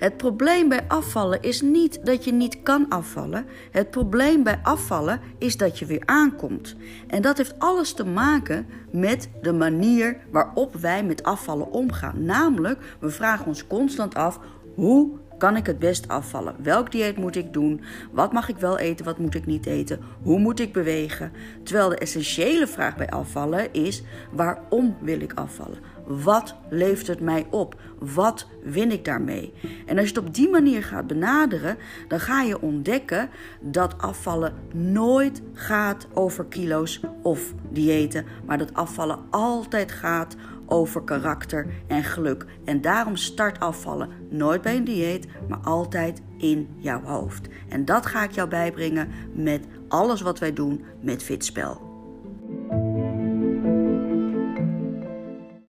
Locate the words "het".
0.00-0.16, 3.70-3.90, 15.66-15.78, 27.06-27.20, 30.14-30.26